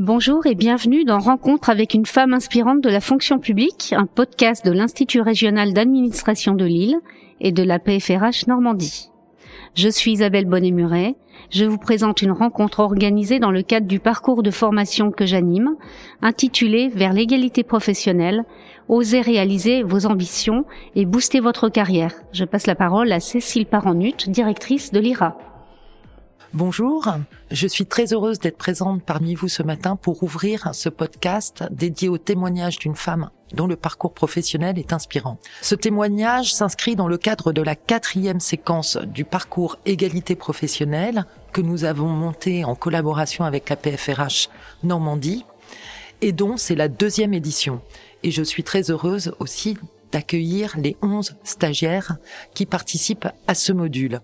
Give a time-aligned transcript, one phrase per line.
[0.00, 4.64] Bonjour et bienvenue dans Rencontre avec une femme inspirante de la fonction publique, un podcast
[4.64, 6.96] de l'Institut régional d'administration de Lille
[7.38, 9.10] et de la PFRH Normandie.
[9.74, 11.16] Je suis Isabelle Bonnet-Muret.
[11.50, 15.76] Je vous présente une rencontre organisée dans le cadre du parcours de formation que j'anime,
[16.22, 18.44] intitulé Vers l'égalité professionnelle,
[18.88, 20.64] osez réaliser vos ambitions
[20.96, 22.14] et booster votre carrière.
[22.32, 25.49] Je passe la parole à Cécile Paranut, directrice de l'IRA.
[26.52, 27.06] Bonjour,
[27.52, 32.08] je suis très heureuse d'être présente parmi vous ce matin pour ouvrir ce podcast dédié
[32.08, 35.38] au témoignage d'une femme dont le parcours professionnel est inspirant.
[35.62, 41.60] Ce témoignage s'inscrit dans le cadre de la quatrième séquence du parcours égalité professionnelle que
[41.60, 44.48] nous avons monté en collaboration avec la PFRH
[44.82, 45.44] Normandie
[46.20, 47.80] et dont c'est la deuxième édition.
[48.24, 49.78] Et je suis très heureuse aussi
[50.10, 52.16] d'accueillir les onze stagiaires
[52.54, 54.20] qui participent à ce module.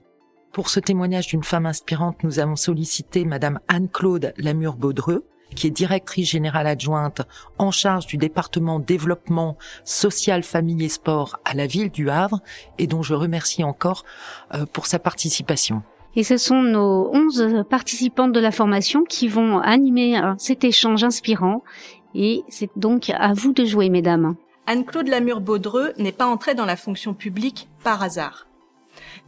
[0.57, 6.31] Pour ce témoignage d'une femme inspirante, nous avons sollicité Madame Anne-Claude Lamure-Baudreux, qui est directrice
[6.31, 7.21] générale adjointe
[7.59, 12.41] en charge du département développement social, famille et sport à la ville du Havre
[12.79, 14.07] et dont je remercie encore
[14.55, 15.83] euh, pour sa participation.
[16.15, 21.05] Et ce sont nos onze participantes de la formation qui vont animer euh, cet échange
[21.05, 21.65] inspirant
[22.15, 24.37] et c'est donc à vous de jouer, mesdames.
[24.67, 28.46] Anne-Claude Lamure-Baudreux n'est pas entrée dans la fonction publique par hasard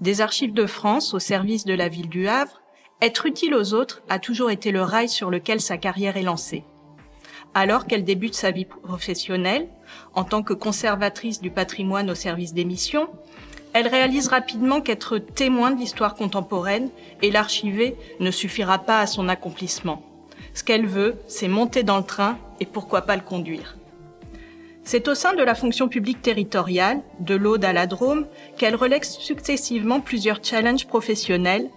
[0.01, 2.61] des archives de France au service de la ville du Havre,
[3.01, 6.65] être utile aux autres a toujours été le rail sur lequel sa carrière est lancée.
[7.55, 9.69] Alors qu'elle débute sa vie professionnelle,
[10.15, 13.09] en tant que conservatrice du patrimoine au service des missions,
[13.73, 16.91] elle réalise rapidement qu'être témoin de l'histoire contemporaine
[17.23, 20.03] et l'archiver ne suffira pas à son accomplissement.
[20.55, 23.78] Ce qu'elle veut, c'est monter dans le train et pourquoi pas le conduire.
[24.91, 28.25] C'est au sein de la fonction publique territoriale, de l'Aude à la Drôme,
[28.57, 31.69] qu'elle relègue successivement plusieurs challenges professionnels,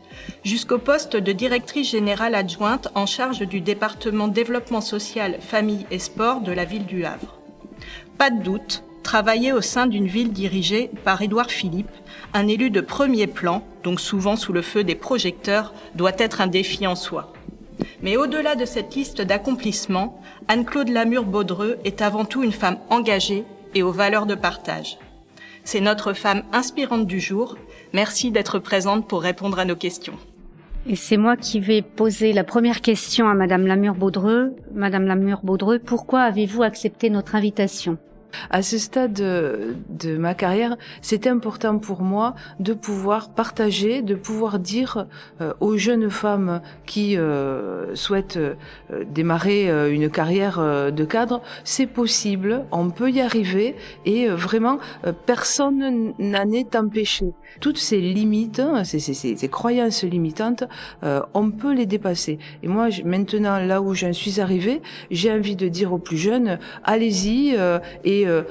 [0.45, 6.39] jusqu'au poste de directrice générale adjointe en charge du département développement social, famille et sport
[6.39, 7.37] de la ville du Havre.
[8.17, 11.91] Pas de doute, travailler au sein d'une ville dirigée par Édouard Philippe,
[12.33, 16.47] un élu de premier plan, donc souvent sous le feu des projecteurs, doit être un
[16.47, 17.33] défi en soi.
[18.01, 23.43] Mais au-delà de cette liste d'accomplissements, Anne-Claude Lamure-Baudreux est avant tout une femme engagée
[23.75, 24.97] et aux valeurs de partage.
[25.63, 27.57] C'est notre femme inspirante du jour.
[27.93, 30.17] Merci d'être présente pour répondre à nos questions.
[30.87, 34.55] Et c'est moi qui vais poser la première question à Madame Lamure-Baudreux.
[34.73, 37.97] Madame Lamure-Baudreux, pourquoi avez-vous accepté notre invitation?
[38.49, 44.59] À ce stade de, ma carrière, c'est important pour moi de pouvoir partager, de pouvoir
[44.59, 45.07] dire
[45.39, 48.55] euh, aux jeunes femmes qui euh, souhaitent euh,
[49.05, 50.59] démarrer une carrière
[50.91, 53.75] de cadre, c'est possible, on peut y arriver
[54.05, 54.79] et vraiment
[55.25, 57.33] personne n'en est empêché.
[57.59, 60.63] Toutes ces limites, hein, ces, ces, ces croyances limitantes,
[61.33, 62.39] on peut les dépasser.
[62.63, 66.59] Et moi, maintenant, là où j'en suis arrivée, j'ai envie de dire aux plus jeunes,
[66.83, 67.57] allez-y
[68.03, 68.43] et euh,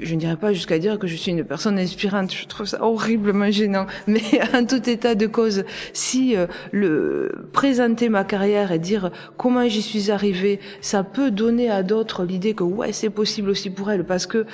[0.00, 2.82] je ne dirais pas jusqu'à dire que je suis une personne inspirante, je trouve ça
[2.82, 4.22] horriblement gênant, mais
[4.54, 10.10] en tout état de cause, si euh, présenter ma carrière et dire comment j'y suis
[10.10, 14.26] arrivée, ça peut donner à d'autres l'idée que ouais, c'est possible aussi pour elle parce
[14.26, 14.46] que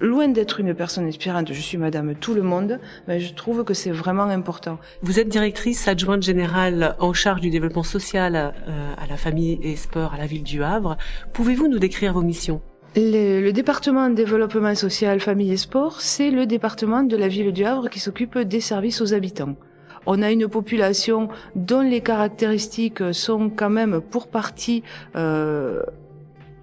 [0.00, 3.74] loin d'être une personne inspirante, je suis madame tout le monde, mais je trouve que
[3.74, 4.78] c'est vraiment important.
[5.02, 9.76] Vous êtes directrice adjointe générale en charge du développement social euh, à la famille et
[9.76, 10.96] sport à la ville du Havre.
[11.32, 12.60] Pouvez-vous nous décrire vos missions?
[12.96, 17.64] Le, département de développement social, famille et sport, c'est le département de la ville du
[17.64, 19.56] Havre qui s'occupe des services aux habitants.
[20.06, 24.82] On a une population dont les caractéristiques sont quand même pour partie
[25.16, 25.82] euh,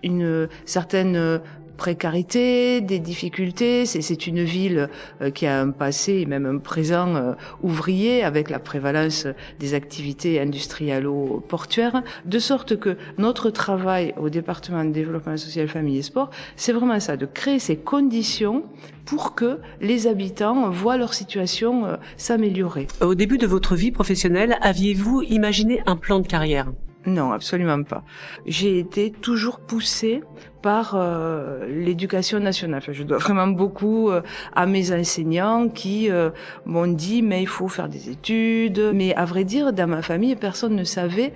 [0.04, 1.42] une certaine
[1.76, 3.86] précarité, des difficultés.
[3.86, 4.90] C'est une ville
[5.22, 9.28] euh, qui a un passé et même un présent euh, ouvrier avec la prévalence
[9.60, 16.04] des activités industrialo-portuaires, de sorte que notre travail au département de développement social, famille et
[16.04, 18.64] sport, c'est vraiment ça, de créer ces conditions
[19.06, 22.88] pour que les habitants voient leur situation euh, s'améliorer.
[23.02, 26.72] Au début de votre vie professionnelle, aviez-vous imaginé un plan de carrière?
[27.06, 28.04] Non, absolument pas.
[28.46, 30.22] J'ai été toujours poussée
[30.66, 32.82] par euh, l'éducation nationale.
[32.92, 34.22] je dois vraiment beaucoup euh,
[34.56, 36.32] à mes enseignants qui euh,
[36.66, 38.92] m'ont dit mais il faut faire des études.
[38.96, 41.34] Mais à vrai dire, dans ma famille, personne ne savait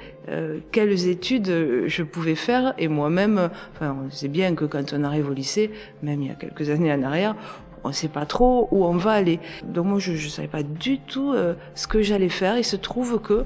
[0.71, 2.73] quelles études je pouvais faire.
[2.77, 5.71] Et moi-même, enfin, on sait bien que quand on arrive au lycée,
[6.01, 7.35] même il y a quelques années en arrière,
[7.83, 9.39] on ne sait pas trop où on va aller.
[9.63, 11.35] Donc moi, je ne savais pas du tout
[11.75, 12.57] ce que j'allais faire.
[12.57, 13.45] Il se trouve que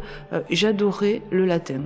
[0.50, 1.84] j'adorais le latin.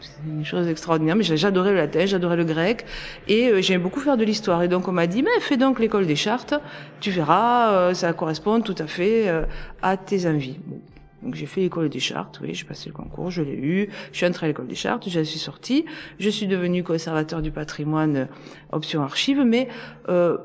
[0.00, 2.86] C'est une chose extraordinaire, mais j'adorais le latin, j'adorais le grec,
[3.28, 4.62] et euh, j'aimais beaucoup faire de l'histoire.
[4.62, 6.54] Et donc on m'a dit, mais fais donc l'école des chartes,
[7.00, 9.44] tu verras, euh, ça correspond tout à fait euh,
[9.82, 10.58] à tes envies.
[11.22, 14.16] Donc j'ai fait l'école des chartes, oui, j'ai passé le concours, je l'ai eu, je
[14.16, 15.84] suis entrée à l'école des chartes, j'en suis sortie,
[16.18, 18.28] je suis devenue conservateur du patrimoine
[18.72, 19.68] option archive, mais
[20.08, 20.38] euh,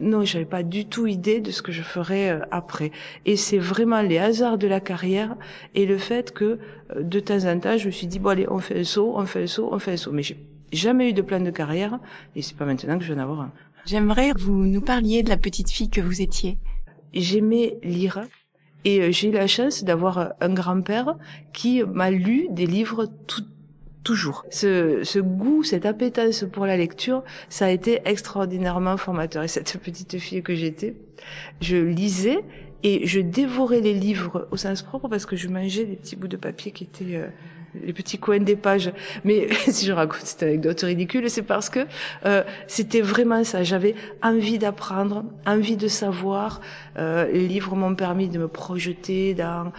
[0.00, 2.90] non, j'avais pas du tout idée de ce que je ferais euh, après.
[3.26, 5.36] Et c'est vraiment les hasards de la carrière
[5.74, 6.58] et le fait que
[6.96, 9.12] euh, de temps en temps, je me suis dit bon allez, on fait un saut,
[9.16, 10.12] on fait un saut, on fait un saut.
[10.12, 10.38] Mais j'ai
[10.72, 11.98] jamais eu de plan de carrière
[12.34, 13.52] et c'est pas maintenant que je vais en avoir un.
[13.84, 16.58] J'aimerais que vous nous parliez de la petite fille que vous étiez.
[17.12, 18.22] J'aimais lire
[18.84, 21.16] et euh, j'ai eu la chance d'avoir un grand-père
[21.52, 23.44] qui m'a lu des livres tout,
[24.04, 24.44] toujours.
[24.50, 29.42] Ce, ce goût, cette appétence pour la lecture, ça a été extraordinairement formateur.
[29.42, 30.94] Et cette petite fille que j'étais,
[31.60, 32.44] je lisais
[32.82, 36.28] et je dévorais les livres au sens propre parce que je mangeais des petits bouts
[36.28, 37.28] de papier qui étaient euh,
[37.80, 38.92] les petits coins des pages.
[39.24, 41.86] Mais si je raconte cette anecdote ridicule, c'est parce que
[42.26, 43.62] euh, c'était vraiment ça.
[43.62, 46.60] J'avais envie d'apprendre, envie de savoir.
[46.98, 49.72] Euh, les livres m'ont permis de me projeter dans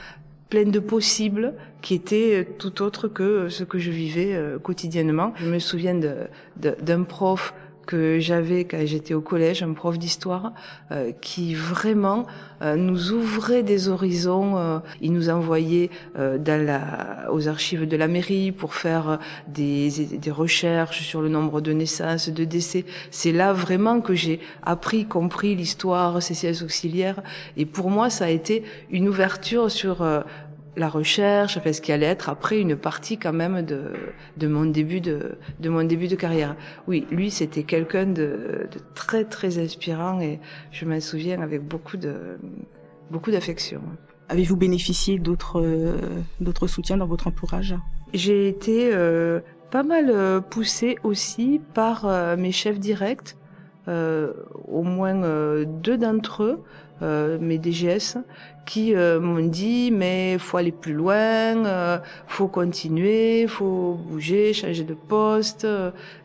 [0.49, 5.33] plein de possibles qui étaient tout autre que ce que je vivais euh, quotidiennement.
[5.35, 5.99] Je me souviens
[6.55, 7.53] d'un prof
[7.85, 10.53] que j'avais quand j'étais au collège, un prof d'histoire,
[10.91, 12.25] euh, qui vraiment
[12.63, 14.57] euh, nous ouvrait des horizons.
[14.57, 19.89] Euh, il nous envoyait euh, dans la, aux archives de la mairie pour faire des,
[19.89, 22.85] des recherches sur le nombre de naissances, de décès.
[23.11, 27.21] C'est là vraiment que j'ai appris, compris l'histoire, ces sciences auxiliaires.
[27.57, 30.05] Et pour moi, ça a été une ouverture sur
[30.75, 33.91] la recherche, enfin ce qui allait être après une partie quand même de,
[34.37, 36.55] de mon début de, de mon début de carrière.
[36.87, 40.39] Oui, lui c'était quelqu'un de, de très très inspirant et
[40.71, 42.37] je m'en souviens avec beaucoup de
[43.11, 43.81] beaucoup d'affection.
[44.29, 45.97] Avez-vous bénéficié d'autres euh,
[46.39, 47.75] d'autres soutiens dans votre entourage?
[48.13, 53.35] J'ai été euh, pas mal euh, poussée aussi par euh, mes chefs directs,
[53.87, 56.63] au moins euh, deux d'entre eux,
[57.41, 58.17] mes DGS,
[58.65, 61.97] qui euh, m'ont dit mais faut aller plus loin, euh,
[62.27, 65.67] faut continuer, faut bouger, changer de poste.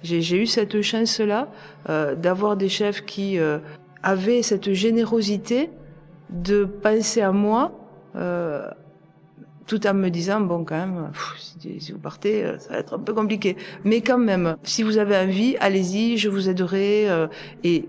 [0.03, 1.49] J'ai eu cette chance là
[1.89, 3.59] euh, d'avoir des chefs qui euh,
[4.03, 5.71] avaient cette générosité
[6.31, 7.73] de penser à moi.
[9.69, 11.11] Euh, tout en me disant bon quand même
[11.79, 15.17] si vous partez ça va être un peu compliqué mais quand même si vous avez
[15.17, 17.07] envie allez-y je vous aiderai
[17.65, 17.85] et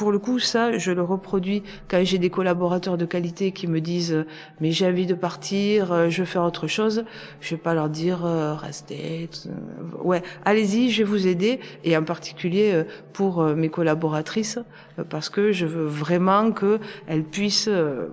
[0.00, 3.82] pour le coup, ça, je le reproduis quand j'ai des collaborateurs de qualité qui me
[3.82, 4.24] disent
[4.58, 7.04] mais j'ai envie de partir, je veux faire autre chose.
[7.42, 9.28] Je vais pas leur dire euh, restez.
[10.02, 12.82] Ouais, allez-y, je vais vous aider et en particulier
[13.12, 14.58] pour mes collaboratrices
[15.10, 17.68] parce que je veux vraiment que elles puissent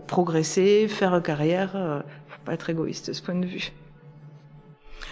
[0.07, 2.03] progresser, faire carrière.
[2.47, 3.73] Pas être égoïste de ce point de vue.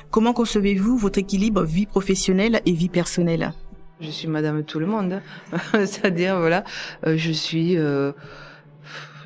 [0.09, 3.51] Comment concevez-vous votre équilibre vie professionnelle et vie personnelle?
[3.99, 5.21] Je suis madame tout le monde.
[5.73, 6.63] C'est-à-dire, voilà,
[7.05, 7.77] euh, je suis...
[7.77, 8.13] Euh,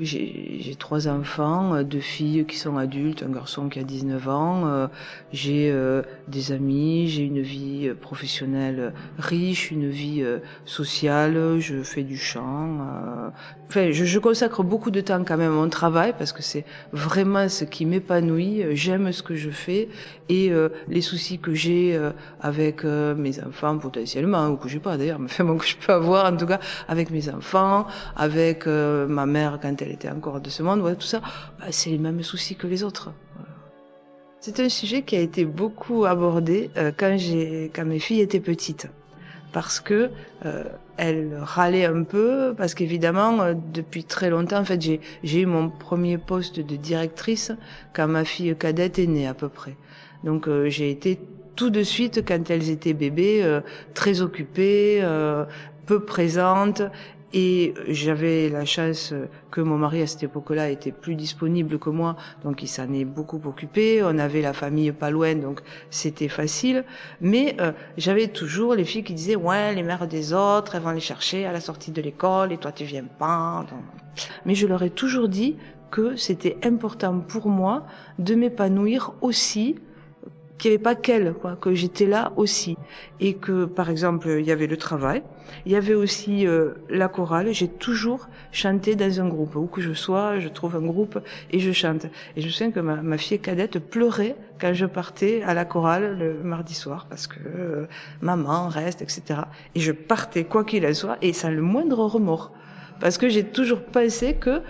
[0.02, 4.68] j'ai trois enfants, deux filles qui sont adultes, un garçon qui a 19 ans.
[4.68, 4.88] Euh,
[5.34, 11.60] j'ai euh, des amis, j'ai une vie professionnelle riche, une vie euh, sociale.
[11.60, 12.80] Je fais du chant.
[13.70, 17.50] Je, je, consacre beaucoup de temps quand même à mon travail parce que c'est vraiment
[17.50, 18.64] ce qui m'épanouit.
[18.72, 19.90] J'aime ce que je fais
[20.30, 20.52] et
[20.88, 22.00] les soucis que j'ai
[22.42, 25.94] avec mes enfants potentiellement ou que j'ai pas d'ailleurs, mais enfin bon, que je peux
[25.94, 27.86] avoir en tout cas avec mes enfants,
[28.16, 31.22] avec ma mère quand elle elle était encore de ce monde, ouais, tout ça,
[31.60, 33.12] bah, c'est les mêmes soucis que les autres.
[34.40, 38.40] C'est un sujet qui a été beaucoup abordé euh, quand j'ai, quand mes filles étaient
[38.40, 38.88] petites,
[39.52, 40.12] parce que
[41.00, 45.42] euh, elles râlaient un peu, parce qu'évidemment euh, depuis très longtemps, en fait, j'ai j'ai
[45.42, 47.52] eu mon premier poste de directrice
[47.94, 49.76] quand ma fille cadette est née à peu près.
[50.24, 51.20] Donc euh, j'ai été
[51.56, 53.62] tout de suite quand elles étaient bébés euh,
[53.94, 55.04] très occupée,
[55.86, 56.84] peu présente
[57.34, 59.14] et j'avais la chance
[59.52, 63.06] que mon mari à cette époque-là était plus disponible que moi, donc il s'en est
[63.06, 64.02] beaucoup occupé.
[64.04, 66.86] On avait la famille pas loin, donc c'était facile.
[67.22, 70.92] Mais euh, j'avais toujours les filles qui disaient ouais, les mères des autres, elles vont
[70.92, 73.66] les chercher à la sortie de l'école et toi tu viens pas.
[74.46, 75.58] Mais je leur ai toujours dit
[75.92, 77.86] que c'était important pour moi
[78.20, 79.76] de m'épanouir aussi
[80.60, 82.78] qu'il n'y avait pas qu'elle, quoi, que j'étais là aussi.
[83.20, 85.24] Et que, par exemple, il y avait le travail,
[85.66, 87.52] il y avait aussi euh, la chorale.
[87.52, 89.56] J'ai toujours chanté dans un groupe.
[89.56, 91.20] Où que je sois, je trouve un groupe
[91.52, 92.06] et je chante.
[92.36, 96.18] Et je me souviens que ma, fille cadette pleurait quand je partais à la chorale
[96.18, 97.86] le mardi soir parce que euh,
[98.22, 99.42] maman reste, etc.
[99.76, 102.52] Et je partais quoi qu'il en soit et sans le moindre remords.
[103.00, 104.62] Parce que j'ai toujours pensé que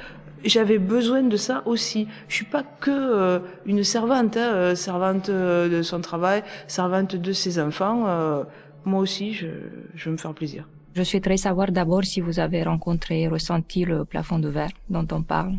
[0.43, 2.07] j'avais besoin de ça aussi.
[2.27, 7.59] Je suis pas que euh, une servante, hein, servante de son travail, servante de ses
[7.59, 8.05] enfants.
[8.07, 8.43] Euh,
[8.85, 9.47] moi aussi, je,
[9.95, 10.67] je veux me faire plaisir.
[10.95, 15.07] Je souhaiterais savoir d'abord si vous avez rencontré et ressenti le plafond de verre dont
[15.11, 15.53] on parle.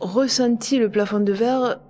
[0.00, 1.80] ressenti le plafond de verre,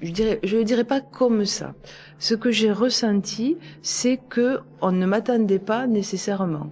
[0.00, 1.74] je dirais, je le dirais pas comme ça.
[2.18, 6.70] Ce que j'ai ressenti, c'est que on ne m'attendait pas nécessairement.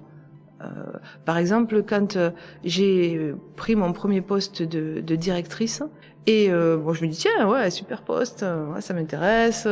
[0.64, 2.30] Euh, par exemple, quand euh,
[2.64, 5.82] j'ai pris mon premier poste de, de directrice,
[6.26, 8.44] et euh, bon, je me dis tiens, ouais, super poste,
[8.74, 9.68] ouais, ça m'intéresse,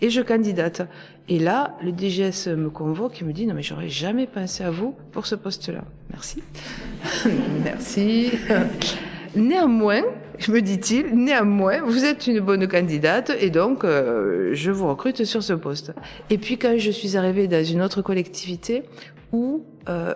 [0.00, 0.82] et je candidate.
[1.28, 4.70] Et là, le DGS me convoque et me dit non mais j'aurais jamais pensé à
[4.70, 5.84] vous pour ce poste-là.
[6.10, 6.42] Merci,
[7.64, 8.32] merci.
[9.36, 10.02] Néanmoins,
[10.48, 15.42] me dit-il, néanmoins, vous êtes une bonne candidate et donc euh, je vous recrute sur
[15.42, 15.92] ce poste.
[16.30, 18.84] Et puis quand je suis arrivée dans une autre collectivité
[19.32, 20.14] où euh,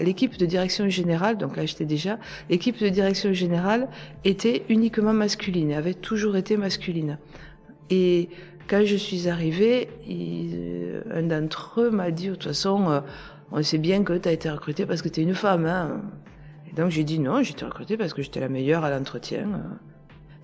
[0.00, 2.18] l'équipe de direction générale, donc là j'étais déjà,
[2.50, 3.88] l'équipe de direction générale
[4.24, 7.18] était uniquement masculine, avait toujours été masculine.
[7.90, 8.28] Et
[8.68, 9.88] quand je suis arrivée,
[11.12, 13.00] un d'entre eux m'a dit, de toute façon, euh,
[13.52, 15.66] on sait bien que tu as été recrutée parce que tu es une femme.
[15.66, 16.00] Hein
[16.76, 19.46] donc j'ai dit non, été recrutée parce que j'étais la meilleure à l'entretien.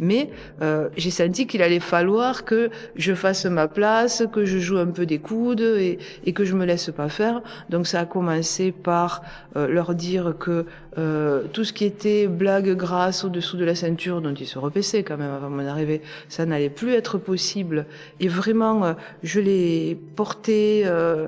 [0.00, 0.30] Mais
[0.62, 4.86] euh, j'ai senti qu'il allait falloir que je fasse ma place, que je joue un
[4.86, 7.42] peu des coudes et, et que je me laisse pas faire.
[7.68, 9.22] Donc ça a commencé par
[9.56, 10.66] euh, leur dire que
[10.98, 15.02] euh, tout ce qui était blague grasse au-dessous de la ceinture, dont ils se repassaient
[15.02, 17.86] quand même avant mon arrivée, ça n'allait plus être possible.
[18.20, 18.92] Et vraiment, euh,
[19.22, 21.26] je l'ai porté euh,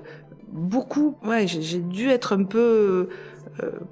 [0.53, 1.17] beaucoup.
[1.25, 3.09] Ouais, j'ai dû être un peu euh,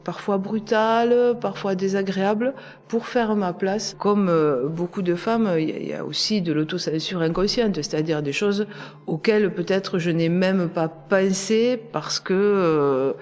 [0.05, 2.55] parfois brutale, parfois désagréable,
[2.89, 3.95] pour faire ma place.
[3.99, 8.67] Comme euh, beaucoup de femmes, il y, a aussi de l'autocensure inconsciente, c'est-à-dire des choses
[9.07, 13.13] auxquelles peut-être je n'ai même pas pensé parce que euh,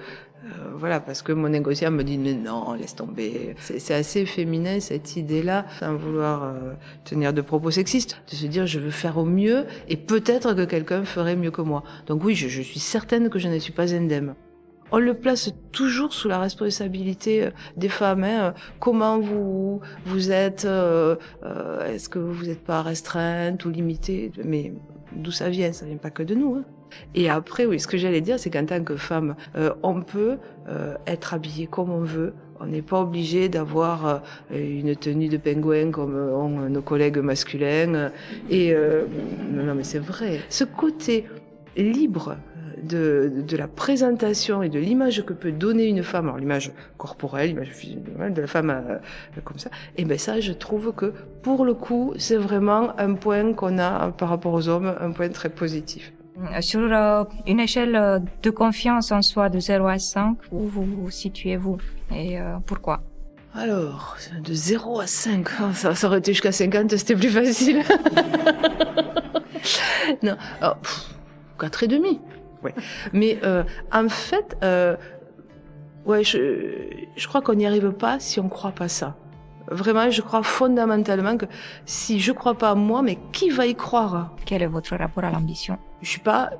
[0.75, 3.55] voilà, parce que mon inconscient me dit mais non, laisse tomber.
[3.59, 6.53] C'est assez féminin cette idée-là, sans vouloir
[7.03, 10.63] tenir de propos sexistes, de se dire je veux faire au mieux et peut-être que
[10.63, 11.83] quelqu'un ferait mieux que moi.
[12.05, 14.35] Donc oui, je, je suis certaine que je ne suis pas indemne
[14.91, 18.23] on le place toujours sous la responsabilité euh, des femmes.
[18.23, 18.39] Hein.
[18.39, 21.15] Euh, comment vous vous êtes euh,
[21.85, 24.31] Est-ce que vous n'êtes pas restreinte ou limitée?
[24.43, 24.73] Mais
[25.15, 25.71] d'où ça vient?
[25.73, 26.55] Ça vient pas que de nous.
[26.55, 26.63] Hein.
[27.15, 29.35] Et après, oui, ce que j'allais dire, c'est qu'en tant que femme,
[29.83, 30.37] on peut
[31.05, 32.33] être habillé comme on veut.
[32.61, 38.09] On n'est pas obligé d'avoir une tenue de pingouin comme ont nos collègues masculins.
[38.49, 40.39] Et non, non, mais c'est vrai.
[40.47, 41.25] Ce côté
[41.75, 42.37] libre
[42.87, 47.49] de, de, la présentation et de l'image que peut donner une femme, alors l'image corporelle,
[47.49, 48.97] l'image de la femme euh,
[49.43, 53.53] comme ça, et ben ça, je trouve que pour le coup, c'est vraiment un point
[53.53, 56.13] qu'on a par rapport aux hommes, un point très positif.
[56.61, 61.09] Sur euh, une échelle de confiance en soi de 0 à 5, où vous vous
[61.09, 61.77] situez-vous
[62.11, 63.01] et euh, pourquoi?
[63.55, 67.81] Alors, de 0 à 5, ça, ça aurait été jusqu'à 50, c'était plus facile.
[70.23, 70.77] non, alors,
[71.59, 72.19] 4 et demi.
[72.63, 72.73] Ouais.
[73.13, 74.95] Mais euh, en fait, euh,
[76.05, 79.15] ouais, je, je crois qu'on n'y arrive pas si on croit pas ça.
[79.69, 81.45] Vraiment, je crois fondamentalement que
[81.85, 84.35] si je crois pas à moi, mais qui va y croire?
[84.45, 85.77] Quel est votre rapport à l'ambition?
[86.01, 86.51] Je suis pas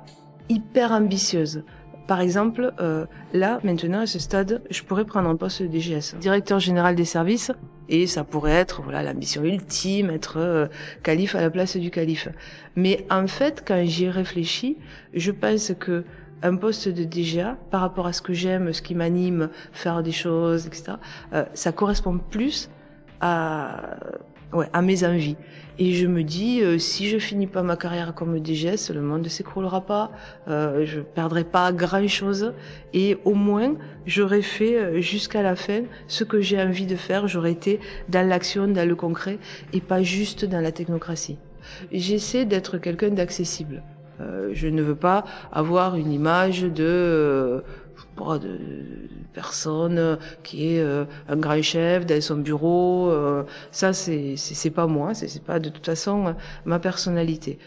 [0.48, 1.64] hyper ambitieuse.
[2.08, 6.16] Par exemple, euh, là, maintenant, à ce stade, je pourrais prendre un poste de DGS,
[6.18, 7.52] directeur général des services,
[7.90, 10.66] et ça pourrait être voilà l'ambition ultime, être euh,
[11.02, 12.28] calife à la place du calife.
[12.76, 14.78] Mais en fait, quand j'y réfléchis,
[15.12, 16.04] je pense que
[16.42, 20.12] un poste de DGA, par rapport à ce que j'aime, ce qui m'anime, faire des
[20.12, 20.92] choses, etc.,
[21.34, 22.70] euh, ça correspond plus
[23.20, 23.98] à
[24.54, 25.36] ouais, à mes envies.
[25.80, 29.22] Et je me dis, euh, si je finis pas ma carrière comme DGS, le monde
[29.22, 30.10] ne s'écroulera pas,
[30.48, 32.52] euh, je perdrai pas grand-chose,
[32.92, 37.28] et au moins, j'aurais fait euh, jusqu'à la fin ce que j'ai envie de faire,
[37.28, 39.38] j'aurais été dans l'action, dans le concret,
[39.72, 41.38] et pas juste dans la technocratie.
[41.92, 43.82] J'essaie d'être quelqu'un d'accessible.
[44.20, 47.62] Euh, je ne veux pas avoir une image de
[48.16, 48.58] de
[49.32, 53.10] personne qui est euh, un grand chef dans son bureau.
[53.10, 55.14] Euh, ça, c'est c'est pas moi.
[55.14, 57.58] C'est pas de toute façon ma personnalité.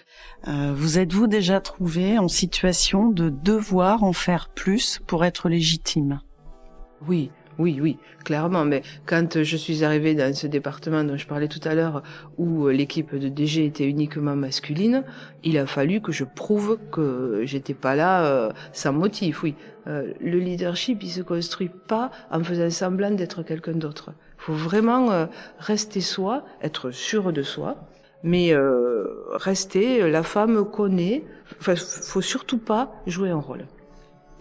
[0.48, 6.20] Euh, vous êtes-vous déjà trouvé en situation de devoir en faire plus pour être légitime?
[7.08, 7.32] Oui.
[7.60, 8.66] Oui, oui, clairement.
[8.66, 12.02] Mais quand je suis arrivée dans ce département dont je parlais tout à l'heure,
[12.38, 15.04] où l'équipe de DG était uniquement masculine,
[15.44, 19.44] il a fallu que je prouve que j'étais pas là euh, sans motif.
[19.44, 19.56] Oui,
[19.88, 24.12] euh, le leadership, il se construit pas en faisant semblant d'être quelqu'un d'autre.
[24.40, 25.26] Il faut vraiment euh,
[25.60, 27.78] rester soi, être sûr de soi,
[28.24, 28.54] mais
[29.32, 31.24] rester la femme connaît.
[31.60, 33.66] Enfin, faut surtout pas jouer un rôle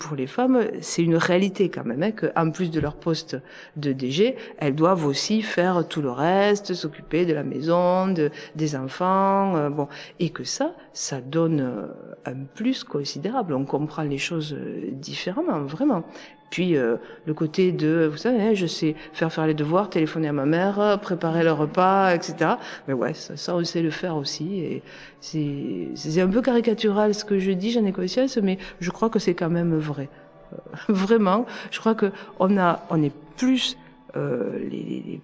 [0.00, 3.37] pour les femmes, c'est une réalité quand même, hein, qu'en plus de leur poste
[3.76, 8.75] de DG, elles doivent aussi faire tout le reste, s'occuper de la maison, de, des
[8.75, 9.87] enfants, euh, bon,
[10.19, 11.87] et que ça, ça donne euh,
[12.25, 13.52] un plus considérable.
[13.54, 16.02] On comprend les choses euh, différemment, vraiment.
[16.50, 20.28] Puis euh, le côté de, vous savez, hein, je sais faire faire les devoirs, téléphoner
[20.28, 22.52] à ma mère, préparer le repas, etc.
[22.88, 24.61] Mais ouais, ça, ça on sait le faire aussi.
[24.61, 24.83] Et
[25.21, 29.11] c'est, c'est un peu caricatural ce que je dis, j'en ai conscience, mais je crois
[29.11, 30.09] que c'est quand même vrai.
[30.52, 30.57] Euh,
[30.88, 33.76] vraiment, je crois que on a, on est plus
[34.17, 35.21] euh, les, les,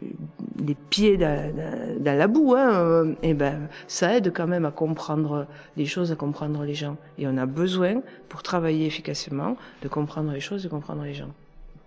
[0.65, 1.53] les, pieds dans,
[2.01, 6.17] dans, la boue, hein, et ben ça aide quand même à comprendre les choses, à
[6.17, 6.97] comprendre les gens.
[7.19, 11.31] Et on a besoin, pour travailler efficacement, de comprendre les choses, de comprendre les gens.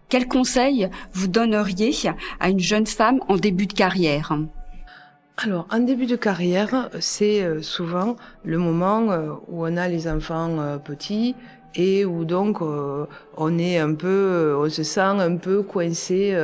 [0.10, 1.94] Quel conseil vous donneriez
[2.39, 4.38] à une jeune femme en début de carrière?
[5.38, 10.10] Alors, en début de carrière, c'est euh, souvent le moment euh, où on a les
[10.10, 11.34] enfants petits
[11.76, 16.36] et où donc on est un peu, on se sent un peu coincé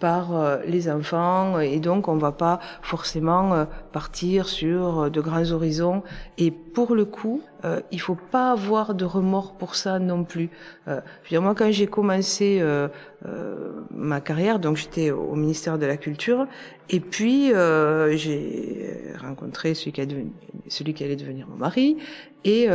[0.00, 1.60] par euh, les enfants.
[1.60, 6.02] Et donc on va pas forcément euh, partir sur euh, de grands horizons.
[6.38, 10.48] Et pour le coup euh, il faut pas avoir de remords pour ça non plus.
[10.88, 12.88] Euh, je moi quand j'ai commencé euh,
[13.90, 16.46] ma carrière donc j'étais au ministère de la culture.
[16.88, 17.52] Et puis
[18.16, 20.32] j'ai rencontré celui qui, a devenu,
[20.66, 21.98] celui qui allait devenir mon mari.
[22.44, 22.66] Et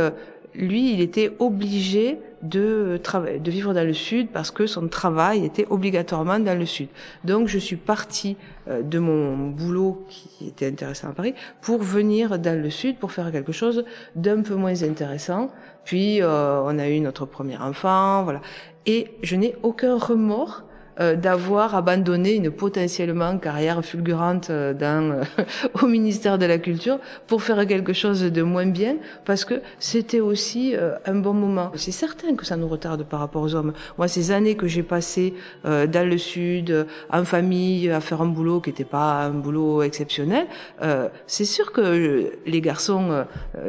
[0.56, 3.00] lui, il était obligé de
[3.44, 6.88] vivre dans le sud parce que son travail était obligatoirement dans le sud.
[7.24, 8.36] Donc, je suis partie
[8.68, 13.12] euh, de mon boulot qui était intéressant à Paris pour venir dans le sud pour
[13.12, 13.84] faire quelque chose
[14.14, 15.50] d'un peu moins intéressant.
[15.84, 18.40] Puis, euh, on a eu notre premier enfant, voilà.
[18.86, 20.65] Et je n'ai aucun remords
[20.98, 25.22] d'avoir abandonné une potentiellement carrière fulgurante euh, dans, euh,
[25.82, 30.20] au ministère de la Culture pour faire quelque chose de moins bien, parce que c'était
[30.20, 30.74] aussi
[31.04, 31.70] un bon moment.
[31.74, 33.72] C'est certain que ça nous retarde par rapport aux hommes.
[33.98, 35.34] Moi, ces années que j'ai passées
[35.64, 40.46] dans le sud, en famille, à faire un boulot qui n'était pas un boulot exceptionnel,
[41.26, 43.24] c'est sûr que les garçons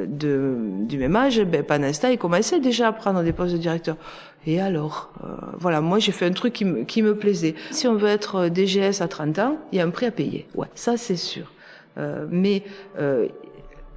[0.07, 3.59] de, du même âge, ben, pendant ce ils commençaient déjà à prendre des postes de
[3.59, 3.97] directeur.
[4.45, 5.27] Et alors, euh,
[5.59, 7.55] voilà, moi j'ai fait un truc qui me, plaisait.
[7.71, 10.11] Si on veut être euh, DGS à 30 ans, il y a un prix à
[10.11, 10.47] payer.
[10.55, 11.51] Ouais, ça c'est sûr.
[11.97, 12.63] Euh, mais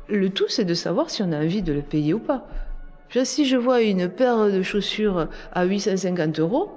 [0.09, 2.47] le tout c'est de savoir si on a envie de le payer ou pas.
[3.25, 6.71] Si je vois une paire de chaussures à 850 euros,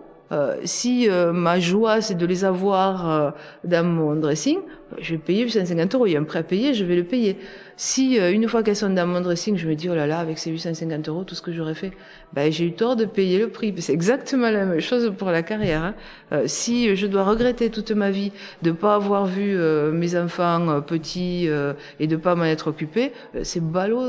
[0.64, 4.58] si ma joie c'est de les avoir dans mon dressing,
[5.00, 6.08] je vais payer 850 euros.
[6.08, 7.38] Il y a un prêt à payer, je vais le payer.
[7.76, 10.38] Si une fois qu'elles sont dans mon dressing, je me dis oh là là, avec
[10.38, 11.92] ces 850 euros, tout ce que j'aurais fait,
[12.34, 13.74] ben j'ai eu tort de payer le prix.
[13.80, 15.94] C'est exactement la même chose pour la carrière.
[16.32, 16.44] Hein.
[16.46, 18.32] si je dois regretter toute ma vie
[18.62, 19.58] de pas avoir vu
[19.92, 21.50] mes enfants petits
[22.00, 24.06] et de pas m'en être occupé, c'est ballot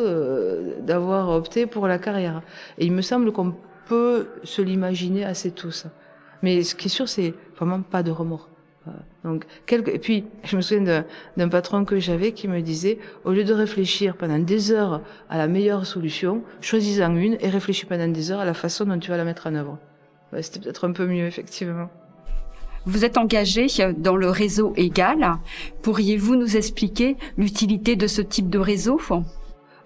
[0.80, 2.42] d'avoir opté pour la carrière.
[2.78, 3.54] Et il me semble qu'on
[3.86, 5.86] peut se l'imaginer assez tous.
[6.42, 8.48] Mais ce qui est sûr, c'est vraiment pas de remords.
[9.24, 9.44] Donc.
[9.70, 11.04] Et puis, je me souviens
[11.36, 15.38] d'un patron que j'avais qui me disait, au lieu de réfléchir pendant des heures à
[15.38, 19.10] la meilleure solution, choisis-en une et réfléchis pendant des heures à la façon dont tu
[19.10, 19.78] vas la mettre en œuvre.
[20.40, 21.88] C'était peut-être un peu mieux, effectivement.
[22.86, 25.38] Vous êtes engagé dans le réseau égal.
[25.82, 29.00] Pourriez-vous nous expliquer l'utilité de ce type de réseau?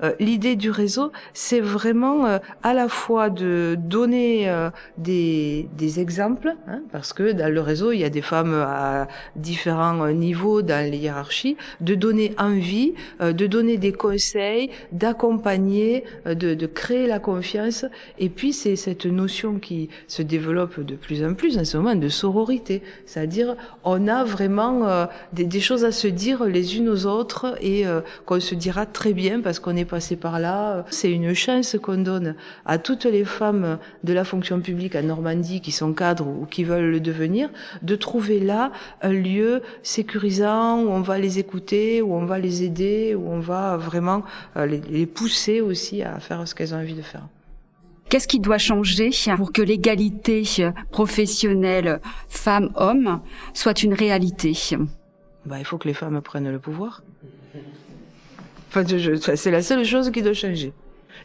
[0.02, 5.98] Euh, l'idée du réseau, c'est vraiment euh, à la fois de donner euh, des, des,
[5.98, 10.62] exemples, hein, parce que dans le réseau, il y a des femmes à différents niveaux
[10.62, 17.18] dans les hiérarchies, de donner envie, de donner des conseils, d'accompagner, de, de, créer la
[17.18, 17.84] confiance.
[18.18, 21.94] Et puis, c'est cette notion qui se développe de plus en plus en ce moment
[21.94, 27.06] de sororité, c'est-à-dire on a vraiment des, des, choses à se dire les unes aux
[27.06, 27.84] autres et
[28.26, 30.84] qu'on se dira très bien parce qu'on est passé par là.
[30.90, 35.60] C'est une chance qu'on donne à toutes les femmes de la fonction publique à Normandie
[35.60, 37.50] qui sont cadres ou qui veulent le devenir,
[37.82, 38.70] de trouver là
[39.02, 43.40] un lieu sécurisant où on va les écouter, où on va les aider, où on
[43.40, 44.22] va vraiment
[44.56, 47.26] euh, les pousser aussi à faire ce qu'elles ont envie de faire.
[48.08, 50.42] Qu'est-ce qui doit changer pour que l'égalité
[50.90, 53.20] professionnelle femmes-hommes
[53.52, 54.56] soit une réalité?
[55.44, 57.02] Bah, Il faut que les femmes prennent le pouvoir.
[58.70, 60.72] C'est la seule chose qui doit changer.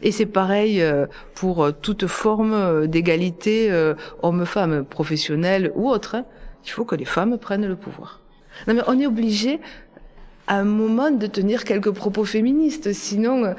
[0.02, 3.70] Et c'est pareil euh, pour euh, toute forme euh, d'égalité
[4.22, 6.16] homme-femme, professionnelle ou autre.
[6.16, 6.24] Hein.
[6.64, 8.20] Il faut que les femmes prennent le pouvoir.
[8.66, 9.60] Non mais on est obligé
[10.46, 13.54] à un moment de tenir quelques propos féministes, sinon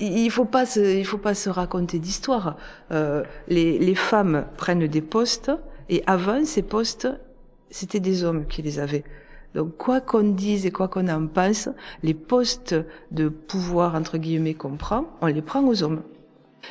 [0.00, 2.56] il faut pas se, faut pas se raconter d'histoire.
[2.90, 5.52] Les, les femmes prennent des postes
[5.88, 7.08] et avant ces postes,
[7.70, 9.04] c'était des hommes qui les avaient.
[9.54, 11.68] Donc quoi qu'on dise et quoi qu'on en pense,
[12.02, 12.76] les postes
[13.10, 16.02] de pouvoir entre guillemets qu'on prend, on les prend aux hommes.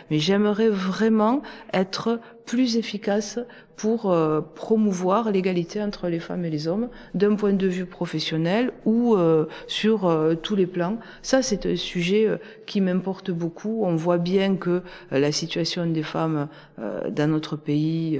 [0.10, 1.42] Mais j'aimerais vraiment
[1.74, 3.39] être plus efficace
[3.80, 8.74] pour euh, promouvoir l'égalité entre les femmes et les hommes d'un point de vue professionnel
[8.84, 10.98] ou euh, sur euh, tous les plans.
[11.22, 12.28] Ça, c'est un sujet
[12.65, 13.86] qui m'importe beaucoup.
[13.86, 18.15] On voit bien que la situation des femmes dans notre pays,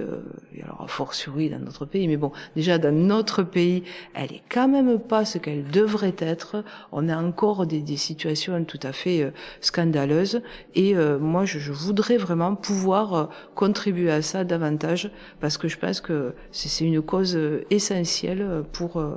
[0.56, 4.43] et alors a fortiori dans notre pays, mais bon, déjà dans notre pays, elle est
[4.50, 6.63] quand même pas ce qu'elle devrait être.
[6.91, 10.41] On a encore des, des situations tout à fait scandaleuses.
[10.76, 15.12] Et moi, je, je, voudrais vraiment pouvoir contribuer à ça davantage
[15.58, 19.16] que je pense que c'est une cause euh, essentielle pour, euh,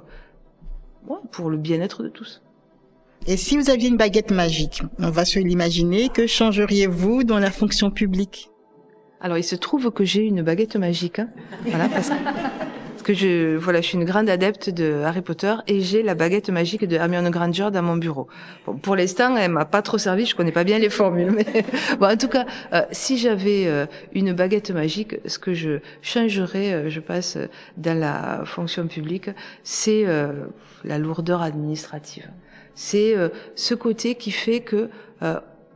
[1.31, 2.42] pour le bien-être de tous.
[3.27, 7.51] Et si vous aviez une baguette magique, on va se l'imaginer, que changeriez-vous dans la
[7.51, 8.51] fonction publique?
[9.21, 11.29] Alors il se trouve que j'ai une baguette magique, hein.
[11.66, 12.14] voilà, parce que
[13.02, 16.50] que je voilà, je suis une grande adepte de Harry Potter et j'ai la baguette
[16.50, 18.28] magique de Hermione Granger dans mon bureau.
[18.66, 21.46] Bon, pour l'instant, elle m'a pas trop servi, je connais pas bien les formules, mais
[21.98, 26.72] bon, en tout cas, euh, si j'avais euh, une baguette magique, ce que je changerais,
[26.72, 27.38] euh, je passe
[27.76, 29.30] dans la fonction publique,
[29.62, 30.04] c'est
[30.84, 32.28] la lourdeur administrative.
[32.74, 33.14] C'est
[33.54, 34.88] ce côté qui fait que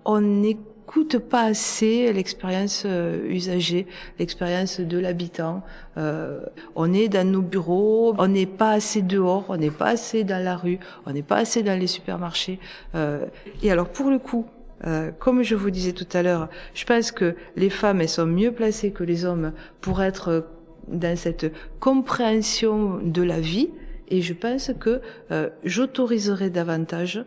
[0.04, 3.86] on est coûte pas assez l'expérience euh, usagée,
[4.18, 5.62] l'expérience de l'habitant.
[5.98, 6.40] Euh,
[6.74, 10.42] on est dans nos bureaux, on n'est pas assez dehors, on n'est pas assez dans
[10.42, 12.58] la rue, on n'est pas assez dans les supermarchés.
[12.94, 13.26] Euh,
[13.62, 14.46] et alors pour le coup,
[14.86, 18.26] euh, comme je vous disais tout à l'heure, je pense que les femmes elles sont
[18.26, 20.46] mieux placées que les hommes pour être
[20.88, 23.70] dans cette compréhension de la vie.
[24.08, 25.00] Et je pense que
[25.64, 27.24] j'autoriserai davantage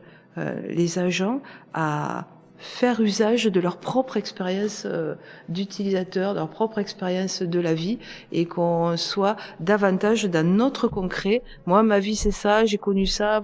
[0.69, 1.41] les agents
[1.74, 2.28] à
[2.60, 5.15] faire usage de leur propre expérience euh,
[5.48, 7.98] d'utilisateur, de leur propre expérience de la vie,
[8.32, 11.41] et qu'on soit davantage dans notre concret.
[11.65, 13.41] Moi, ma vie, c'est ça, j'ai connu ça,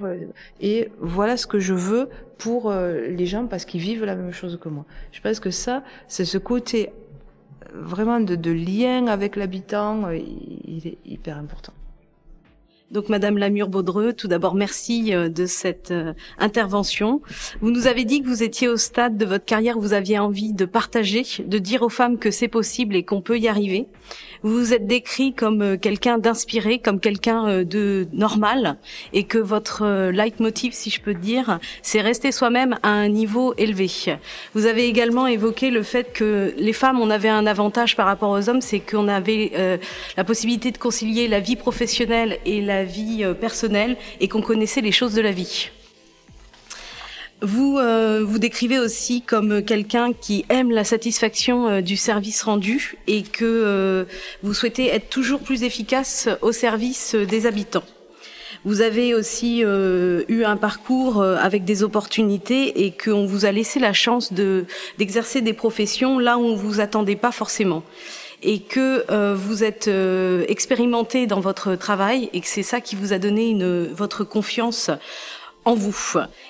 [0.62, 4.34] et voilà ce que je veux pour euh, les gens parce qu'ils vivent la même
[4.34, 4.86] chose que moi.
[5.14, 6.92] Je pense que ça, c'est ce côté
[7.74, 11.74] vraiment de, de lien avec l'habitant, euh, il est hyper important.
[12.96, 17.22] Donc Madame Lamure-Baudreux, tout d'abord merci euh, de cette euh, intervention.
[17.60, 20.18] Vous nous avez dit que vous étiez au stade de votre carrière où vous aviez
[20.18, 23.88] envie de partager, de dire aux femmes que c'est possible et qu'on peut y arriver.
[24.44, 28.78] Vous vous êtes décrit comme euh, quelqu'un d'inspiré, comme quelqu'un de normal
[29.12, 33.90] et que votre leitmotiv, si je peux dire, c'est rester soi-même à un niveau élevé.
[34.54, 38.30] Vous avez également évoqué le fait que les femmes, on avait un avantage par rapport
[38.30, 39.80] aux hommes, c'est qu'on avait
[40.16, 44.82] la possibilité de concilier la vie professionnelle et la vie euh, personnelle et qu'on connaissait
[44.82, 45.70] les choses de la vie.
[47.42, 52.96] Vous euh, vous décrivez aussi comme quelqu'un qui aime la satisfaction euh, du service rendu
[53.08, 54.08] et que
[54.42, 57.84] vous souhaitez être toujours plus efficace au service des habitants.
[58.64, 63.94] Vous avez aussi eu un parcours avec des opportunités et qu'on vous a laissé la
[63.94, 64.66] chance de
[64.98, 67.84] d'exercer des professions là où on vous attendait pas forcément
[68.42, 72.96] et que euh, vous êtes euh, expérimenté dans votre travail et que c'est ça qui
[72.96, 74.90] vous a donné une, votre confiance
[75.66, 75.96] en vous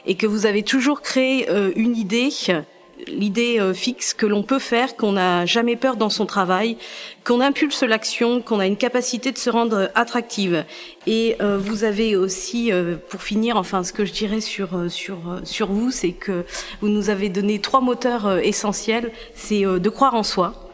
[0.06, 2.30] et que vous avez toujours créé euh, une idée
[3.08, 6.78] l'idée fixe que l'on peut faire, qu'on n'a jamais peur dans son travail,
[7.26, 10.63] qu'on impulse l'action, qu'on a une capacité de se rendre attractive.
[11.06, 12.71] Et vous avez aussi,
[13.10, 16.45] pour finir, enfin ce que je dirais sur sur sur vous, c'est que
[16.80, 19.12] vous nous avez donné trois moteurs essentiels.
[19.36, 20.64] C'est de croire en soi,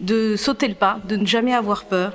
[0.00, 2.14] de sauter le pas, de ne jamais avoir peur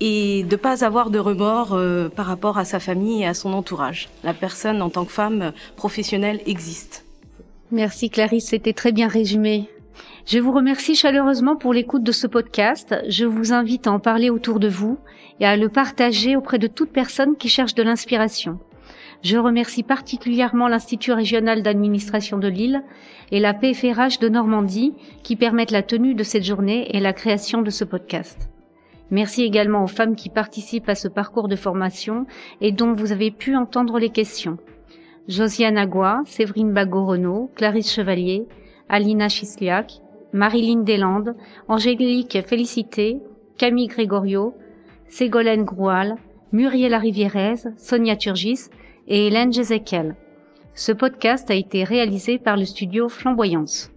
[0.00, 3.52] et de pas avoir de remords euh, par rapport à sa famille et à son
[3.52, 4.08] entourage.
[4.24, 7.04] La personne en tant que femme professionnelle existe.
[7.70, 9.68] Merci Clarisse, c'était très bien résumé.
[10.26, 12.94] Je vous remercie chaleureusement pour l'écoute de ce podcast.
[13.08, 14.98] Je vous invite à en parler autour de vous
[15.40, 18.58] et à le partager auprès de toute personne qui cherche de l'inspiration.
[19.22, 22.82] Je remercie particulièrement l'Institut régional d'administration de Lille
[23.30, 27.62] et la PFRH de Normandie qui permettent la tenue de cette journée et la création
[27.62, 28.50] de ce podcast.
[29.10, 32.26] Merci également aux femmes qui participent à ce parcours de formation
[32.60, 34.58] et dont vous avez pu entendre les questions.
[35.28, 38.48] Josiane Agua, Séverine Bagot-Renaud, Clarisse Chevalier,
[38.88, 40.00] Alina Chisliac,
[40.32, 41.36] Marilyn Deslandes,
[41.68, 43.18] Angélique Félicité,
[43.56, 44.54] Camille Grégorio,
[45.06, 46.16] Ségolène Groual,
[46.50, 48.68] Muriel Rivierez, Sonia Turgis
[49.06, 50.16] et Hélène Jezekiel.
[50.74, 53.90] Ce podcast a été réalisé par le studio Flamboyance.